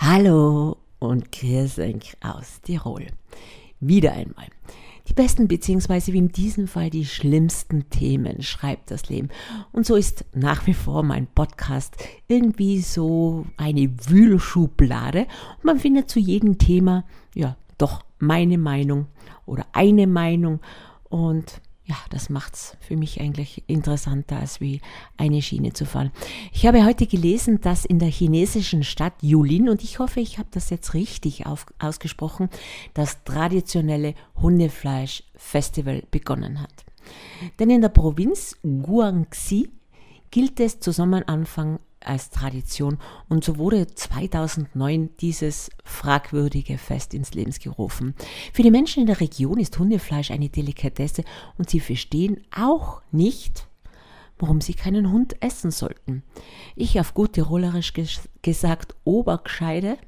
Hallo 0.00 0.76
und 1.00 1.26
euch 1.42 2.16
aus 2.20 2.60
Tirol. 2.62 3.08
Wieder 3.80 4.12
einmal. 4.12 4.46
Die 5.08 5.12
besten 5.12 5.48
beziehungsweise 5.48 6.12
wie 6.12 6.18
in 6.18 6.30
diesem 6.30 6.68
Fall 6.68 6.88
die 6.88 7.04
schlimmsten 7.04 7.90
Themen 7.90 8.42
schreibt 8.42 8.92
das 8.92 9.08
Leben. 9.08 9.28
Und 9.72 9.86
so 9.86 9.96
ist 9.96 10.24
nach 10.32 10.68
wie 10.68 10.74
vor 10.74 11.02
mein 11.02 11.26
Podcast 11.26 11.96
irgendwie 12.28 12.80
so 12.80 13.44
eine 13.56 13.90
Wühlschublade 14.06 15.26
und 15.56 15.64
man 15.64 15.80
findet 15.80 16.08
zu 16.08 16.20
jedem 16.20 16.58
Thema 16.58 17.04
ja 17.34 17.56
doch 17.76 18.04
meine 18.20 18.56
Meinung 18.56 19.08
oder 19.46 19.66
eine 19.72 20.06
Meinung 20.06 20.60
und 21.08 21.60
ja, 21.88 21.96
das 22.10 22.28
macht's 22.28 22.76
für 22.80 22.98
mich 22.98 23.18
eigentlich 23.18 23.64
interessanter, 23.66 24.38
als 24.38 24.60
wie 24.60 24.82
eine 25.16 25.40
Schiene 25.40 25.72
zu 25.72 25.86
fahren. 25.86 26.12
Ich 26.52 26.66
habe 26.66 26.84
heute 26.84 27.06
gelesen, 27.06 27.62
dass 27.62 27.86
in 27.86 27.98
der 27.98 28.10
chinesischen 28.10 28.84
Stadt 28.84 29.14
Yulin, 29.22 29.70
und 29.70 29.82
ich 29.82 29.98
hoffe, 29.98 30.20
ich 30.20 30.38
habe 30.38 30.50
das 30.50 30.68
jetzt 30.68 30.92
richtig 30.92 31.46
auf, 31.46 31.64
ausgesprochen, 31.78 32.50
das 32.92 33.24
traditionelle 33.24 34.14
Hundefleisch-Festival 34.36 36.02
begonnen 36.10 36.60
hat. 36.60 36.84
Denn 37.58 37.70
in 37.70 37.80
der 37.80 37.88
Provinz 37.88 38.58
Guangxi 38.62 39.70
gilt 40.30 40.60
es 40.60 40.80
zu 40.80 40.92
Sommeranfang 40.92 41.78
als 42.00 42.30
Tradition 42.30 42.98
und 43.28 43.44
so 43.44 43.58
wurde 43.58 43.86
2009 43.86 45.10
dieses 45.20 45.70
fragwürdige 45.84 46.78
Fest 46.78 47.14
ins 47.14 47.34
Leben 47.34 47.52
gerufen. 47.52 48.14
Für 48.52 48.62
die 48.62 48.70
Menschen 48.70 49.00
in 49.00 49.06
der 49.06 49.20
Region 49.20 49.58
ist 49.58 49.78
Hundefleisch 49.78 50.30
eine 50.30 50.48
Delikatesse 50.48 51.24
und 51.56 51.70
sie 51.70 51.80
verstehen 51.80 52.40
auch 52.54 53.02
nicht, 53.10 53.66
warum 54.38 54.60
sie 54.60 54.74
keinen 54.74 55.10
Hund 55.10 55.36
essen 55.42 55.70
sollten. 55.70 56.22
Ich 56.76 57.00
auf 57.00 57.14
gut 57.14 57.34
tirolerisch 57.34 57.92
gesagt 58.42 58.94
Obergescheide, 59.04 59.98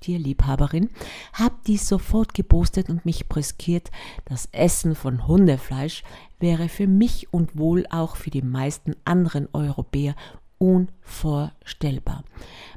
Tierliebhaberin, 0.00 0.90
habe 1.32 1.54
dies 1.66 1.88
sofort 1.88 2.34
gepostet 2.34 2.90
und 2.90 3.06
mich 3.06 3.28
brüskiert. 3.28 3.90
Das 4.24 4.48
Essen 4.52 4.94
von 4.94 5.26
Hundefleisch 5.26 6.02
wäre 6.40 6.68
für 6.68 6.88
mich 6.88 7.32
und 7.32 7.56
wohl 7.56 7.86
auch 7.88 8.16
für 8.16 8.30
die 8.30 8.42
meisten 8.42 8.96
anderen 9.04 9.48
Europäer 9.52 10.16
unvorstellbar. 10.62 12.22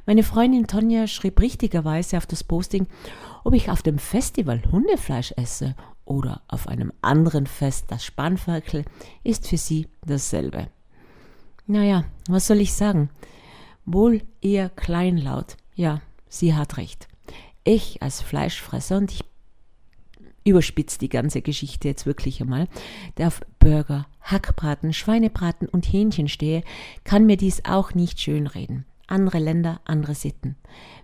Meine 0.06 0.24
Freundin 0.24 0.66
Tonja 0.66 1.06
schrieb 1.06 1.40
richtigerweise 1.40 2.16
auf 2.16 2.26
das 2.26 2.42
Posting, 2.42 2.88
ob 3.44 3.54
ich 3.54 3.70
auf 3.70 3.80
dem 3.82 3.98
Festival 3.98 4.60
Hundefleisch 4.72 5.32
esse 5.36 5.76
oder 6.04 6.42
auf 6.48 6.66
einem 6.66 6.92
anderen 7.00 7.46
Fest 7.46 7.84
das 7.88 8.04
Spanferkel, 8.04 8.84
ist 9.22 9.46
für 9.46 9.56
sie 9.56 9.86
dasselbe. 10.04 10.66
Naja, 11.68 12.04
was 12.28 12.48
soll 12.48 12.60
ich 12.60 12.74
sagen? 12.74 13.08
Wohl 13.84 14.22
eher 14.42 14.68
kleinlaut. 14.68 15.56
Ja, 15.76 16.00
sie 16.28 16.54
hat 16.54 16.78
recht. 16.78 17.06
Ich 17.62 18.02
als 18.02 18.20
Fleischfresser, 18.20 18.96
und 18.96 19.12
ich 19.12 19.24
überspitzt 20.42 21.02
die 21.02 21.08
ganze 21.08 21.40
Geschichte 21.40 21.86
jetzt 21.86 22.04
wirklich 22.04 22.40
einmal, 22.40 22.66
der 23.16 23.28
auf 23.28 23.40
Burger, 23.60 24.06
Hackbraten, 24.26 24.92
Schweinebraten 24.92 25.68
und 25.68 25.84
Hähnchen 25.84 26.28
stehe, 26.28 26.62
kann 27.04 27.26
mir 27.26 27.36
dies 27.36 27.64
auch 27.64 27.94
nicht 27.94 28.20
schönreden. 28.20 28.84
Andere 29.06 29.38
Länder, 29.38 29.80
andere 29.84 30.14
Sitten. 30.14 30.56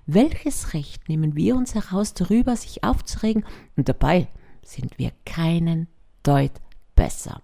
Welches 0.06 0.75
Recht 0.75 1.09
nehmen 1.09 1.37
wir 1.37 1.55
uns 1.55 1.75
heraus, 1.75 2.14
darüber 2.14 2.56
sich 2.56 2.83
aufzuregen? 2.83 3.45
Und 3.77 3.89
dabei 3.89 4.27
sind 4.62 4.98
wir 4.98 5.12
keinen 5.25 5.87
Deut 6.25 6.53
besser. 6.97 7.42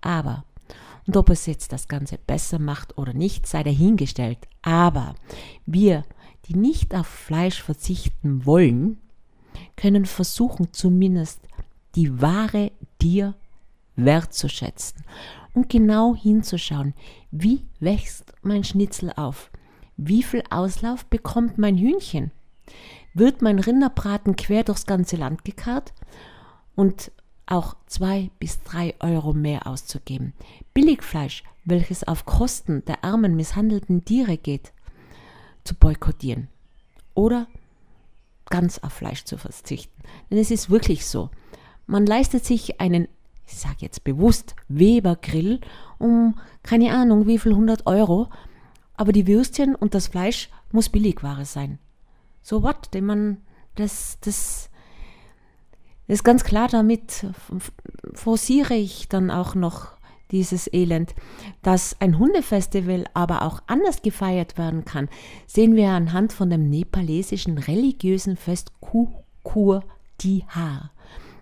Aber, 0.00 0.44
und 1.06 1.16
ob 1.16 1.28
es 1.28 1.44
jetzt 1.44 1.72
das 1.72 1.88
Ganze 1.88 2.16
besser 2.18 2.58
macht 2.58 2.96
oder 2.96 3.12
nicht, 3.12 3.46
sei 3.46 3.62
dahingestellt. 3.62 4.38
Aber 4.62 5.14
wir, 5.66 6.04
die 6.46 6.54
nicht 6.54 6.94
auf 6.94 7.06
Fleisch 7.06 7.62
verzichten 7.62 8.46
wollen, 8.46 8.98
können 9.76 10.06
versuchen 10.06 10.72
zumindest 10.72 11.40
die 11.94 12.20
wahre 12.22 12.72
dir 13.02 13.34
wertzuschätzen 13.98 15.04
und 15.54 15.68
genau 15.68 16.14
hinzuschauen, 16.14 16.94
wie 17.30 17.64
wächst 17.80 18.32
mein 18.42 18.64
Schnitzel 18.64 19.12
auf? 19.16 19.50
Wie 19.96 20.22
viel 20.22 20.42
Auslauf 20.50 21.04
bekommt 21.06 21.58
mein 21.58 21.76
Hühnchen? 21.76 22.30
Wird 23.14 23.42
mein 23.42 23.58
Rinderbraten 23.58 24.36
quer 24.36 24.62
durchs 24.64 24.86
ganze 24.86 25.16
Land 25.16 25.44
gekarrt? 25.44 25.92
Und 26.76 27.10
auch 27.46 27.74
zwei 27.86 28.30
bis 28.38 28.62
drei 28.62 28.94
Euro 29.00 29.32
mehr 29.32 29.66
auszugeben. 29.66 30.34
Billigfleisch, 30.74 31.42
welches 31.64 32.06
auf 32.06 32.24
Kosten 32.24 32.84
der 32.84 33.02
armen, 33.02 33.34
misshandelten 33.34 34.04
Tiere 34.04 34.36
geht, 34.36 34.72
zu 35.64 35.74
boykottieren. 35.74 36.48
Oder 37.14 37.48
ganz 38.50 38.78
auf 38.78 38.92
Fleisch 38.92 39.24
zu 39.24 39.36
verzichten. 39.38 40.02
Denn 40.30 40.38
es 40.38 40.50
ist 40.50 40.70
wirklich 40.70 41.06
so. 41.06 41.30
Man 41.86 42.06
leistet 42.06 42.44
sich 42.44 42.80
einen, 42.80 43.08
ich 43.48 43.56
sage 43.56 43.76
jetzt 43.80 44.04
bewusst, 44.04 44.54
Webergrill 44.68 45.60
um 45.98 46.38
keine 46.62 46.94
Ahnung 46.94 47.26
wie 47.26 47.38
viel 47.38 47.52
100 47.52 47.86
Euro, 47.86 48.28
aber 48.94 49.12
die 49.12 49.26
Würstchen 49.26 49.74
und 49.74 49.94
das 49.94 50.08
Fleisch 50.08 50.50
muss 50.70 50.88
Billigware 50.88 51.44
sein. 51.44 51.78
So 52.42 52.62
what? 52.62 52.94
Denn 52.94 53.06
man, 53.06 53.38
das, 53.74 54.18
das, 54.20 54.70
das 56.06 56.18
ist 56.18 56.24
ganz 56.24 56.44
klar 56.44 56.68
damit 56.68 57.26
forciere 58.14 58.74
ich 58.74 59.08
dann 59.08 59.30
auch 59.30 59.54
noch 59.54 59.98
dieses 60.30 60.72
Elend. 60.72 61.14
Dass 61.62 61.96
ein 62.00 62.18
Hundefestival 62.18 63.06
aber 63.14 63.42
auch 63.42 63.60
anders 63.66 64.02
gefeiert 64.02 64.58
werden 64.58 64.84
kann, 64.84 65.08
sehen 65.46 65.74
wir 65.74 65.90
anhand 65.90 66.32
von 66.32 66.50
dem 66.50 66.68
nepalesischen 66.68 67.58
religiösen 67.58 68.36
Fest 68.36 68.72
Kukur 68.80 69.84
Tihar, 70.18 70.90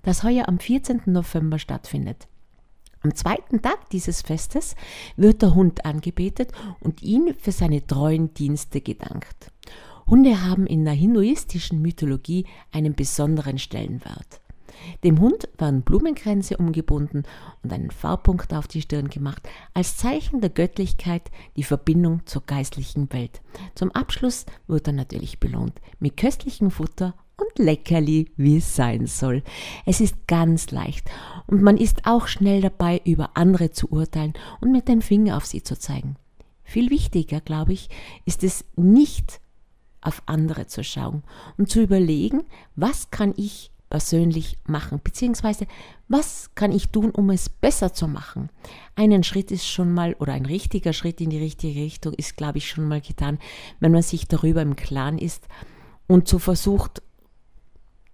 das 0.07 0.23
heuer 0.23 0.49
am 0.49 0.61
14. 0.61 1.03
November 1.07 1.59
stattfindet. 1.59 2.29
Am 3.03 3.15
zweiten 3.17 3.61
Tag 3.61 3.91
dieses 3.91 4.23
Festes 4.23 4.77
wird 5.17 5.43
der 5.43 5.57
Hund 5.57 5.85
angebetet 5.85 6.53
und 6.79 7.03
ihn 7.03 7.35
für 7.37 7.51
seine 7.51 7.85
treuen 7.85 8.33
Dienste 8.33 8.81
gedankt. 8.81 9.51
Hunde 10.07 10.45
haben 10.45 10.69
in 10.69 10.85
der 10.85 10.95
hinduistischen 10.95 11.83
Mythologie 11.83 12.47
einen 12.71 12.95
besonderen 12.95 13.59
Stellenwert. 13.59 14.41
Dem 15.03 15.19
Hund 15.19 15.49
waren 15.59 15.83
Blumenkränze 15.83 16.57
umgebunden 16.57 17.25
und 17.65 17.73
einen 17.73 17.91
Farbpunkt 17.91 18.55
auf 18.55 18.69
die 18.69 18.83
Stirn 18.83 19.09
gemacht, 19.09 19.49
als 19.75 19.97
Zeichen 19.97 20.41
der 20.41 20.51
Göttlichkeit 20.51 21.33
die 21.57 21.65
Verbindung 21.65 22.25
zur 22.27 22.43
geistlichen 22.47 23.13
Welt. 23.13 23.41
Zum 23.75 23.91
Abschluss 23.91 24.47
wird 24.69 24.87
er 24.87 24.93
natürlich 24.93 25.41
belohnt 25.41 25.81
mit 25.99 26.17
köstlichem 26.17 26.71
Futter 26.71 27.15
und 27.39 27.59
Leckerli, 27.59 28.31
wie 28.37 28.59
es 28.59 28.77
sein 28.77 29.07
soll. 29.07 29.43
Es 29.85 30.01
ist 30.01 30.27
ganz 30.27 30.71
leicht 30.71 31.09
und 31.47 31.63
man 31.63 31.77
ist 31.77 32.07
auch 32.07 32.29
schnell 32.29 32.63
dabei, 32.63 33.01
über 33.05 33.31
andere 33.35 33.71
zu 33.71 33.91
urteilen 33.91 34.33
und 34.61 34.73
mit 34.73 34.89
dem 34.89 35.03
Finger 35.03 35.37
auf 35.37 35.47
sie 35.47 35.63
zu 35.63 35.79
zeigen. 35.79 36.17
Viel 36.65 36.91
wichtiger, 36.91 37.41
glaube 37.41 37.75
ich, 37.75 37.91
ist 38.25 38.43
es 38.43 38.65
nicht 38.77 39.41
auf 40.01 40.23
andere 40.27 40.67
zu 40.67 40.83
schauen 40.83 41.23
und 41.59 41.69
zu 41.69 41.83
überlegen, 41.83 42.45
was 42.75 43.11
kann 43.11 43.35
ich 43.37 43.71
persönlich 43.91 44.59
machen? 44.65 45.01
Beziehungsweise, 45.03 45.67
was 46.09 46.51
kann 46.55 46.73
ich 46.73 46.89
tun, 46.89 47.11
um 47.11 47.31
es 47.31 47.49
besser 47.49 47.93
zu 47.93 48.09
machen? 48.09 48.49
Einen 48.97 49.23
Schritt 49.23 49.51
ist 49.51 49.67
schon 49.67 49.93
mal, 49.93 50.15
oder 50.15 50.33
ein 50.33 50.47
richtiger 50.47 50.93
Schritt 50.93 51.21
in 51.21 51.31
die 51.31 51.39
richtige 51.39 51.81
Richtung 51.81 52.15
ist, 52.15 52.37
glaube 52.37 52.59
ich, 52.59 52.69
schon 52.69 52.89
mal 52.89 53.01
getan, 53.01 53.39
wenn 53.79 53.93
man 53.93 54.03
sich 54.03 54.27
darüber 54.27 54.63
im 54.63 54.75
Klaren 54.75 55.19
ist 55.19 55.47
und 56.09 56.27
so 56.27 56.39
versucht, 56.39 57.03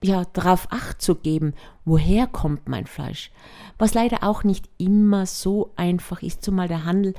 ja, 0.03 0.25
darauf 0.33 0.67
Acht 0.71 1.01
zu 1.01 1.15
geben, 1.15 1.55
woher 1.85 2.27
kommt 2.27 2.69
mein 2.69 2.87
Fleisch. 2.87 3.31
Was 3.79 3.95
leider 3.95 4.23
auch 4.23 4.45
nicht 4.45 4.69
immer 4.79 5.27
so 5.27 5.73
einfach 5.77 6.23
ist, 6.23 6.43
zumal 6.43 6.69
der 6.69 6.85
Handel 6.85 7.15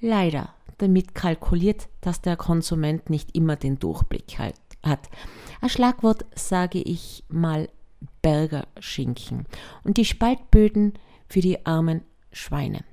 leider 0.00 0.54
damit 0.78 1.14
kalkuliert, 1.14 1.88
dass 2.00 2.20
der 2.20 2.36
Konsument 2.36 3.08
nicht 3.08 3.36
immer 3.36 3.56
den 3.56 3.78
Durchblick 3.78 4.38
hat. 4.38 5.08
Ein 5.60 5.68
Schlagwort 5.68 6.24
sage 6.34 6.80
ich 6.80 7.24
mal 7.28 7.68
Berger 8.20 8.66
Schinken 8.80 9.46
und 9.84 9.96
die 9.96 10.04
Spaltböden 10.04 10.94
für 11.28 11.40
die 11.40 11.64
armen 11.66 12.02
Schweine. 12.32 12.84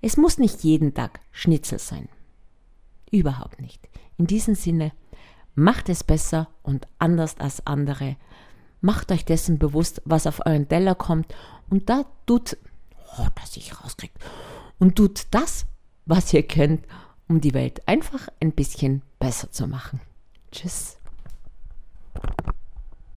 Es 0.00 0.16
muss 0.16 0.38
nicht 0.38 0.62
jeden 0.62 0.94
Tag 0.94 1.20
Schnitzel 1.32 1.78
sein. 1.78 2.08
Überhaupt 3.10 3.60
nicht. 3.60 3.88
In 4.16 4.26
diesem 4.26 4.54
Sinne, 4.54 4.92
macht 5.54 5.88
es 5.88 6.04
besser 6.04 6.48
und 6.62 6.86
anders 6.98 7.38
als 7.38 7.66
andere. 7.66 8.16
Macht 8.80 9.10
euch 9.12 9.24
dessen 9.24 9.58
bewusst, 9.58 10.02
was 10.04 10.26
auf 10.26 10.44
euren 10.46 10.68
Teller 10.68 10.94
kommt 10.94 11.34
und 11.70 11.88
da 11.88 12.04
tut, 12.26 12.56
oh, 13.18 13.26
dass 13.40 13.56
ich 13.56 13.82
rauskriegt, 13.82 14.16
und 14.78 14.96
tut 14.96 15.26
das, 15.30 15.66
was 16.06 16.32
ihr 16.32 16.42
könnt, 16.42 16.84
um 17.28 17.40
die 17.40 17.54
Welt 17.54 17.86
einfach 17.86 18.28
ein 18.40 18.52
bisschen 18.52 19.02
besser 19.18 19.50
zu 19.50 19.66
machen. 19.66 20.00
Tschüss. 20.52 20.96